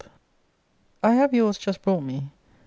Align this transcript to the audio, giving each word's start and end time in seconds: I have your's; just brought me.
I 1.03 1.11
have 1.13 1.31
your's; 1.31 1.59
just 1.59 1.83
brought 1.83 2.01
me. 2.01 2.31